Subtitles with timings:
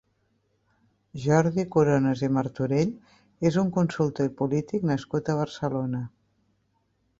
[1.25, 2.95] Jordi Coronas i Martorell
[3.51, 6.05] és un consultor i polític nascut a Barcelona.